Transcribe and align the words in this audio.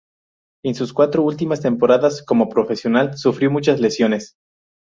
En 0.63 0.73
sus 0.73 0.93
cuatro 0.93 1.21
últimas 1.21 1.61
temporadas 1.61 2.23
como 2.23 2.49
profesional 2.49 3.15
sufrió 3.19 3.51
muchas 3.51 3.79
lesiones. 3.79 4.33